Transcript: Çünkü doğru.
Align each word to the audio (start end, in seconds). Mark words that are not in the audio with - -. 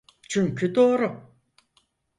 Çünkü 0.29 0.75
doğru. 0.75 1.29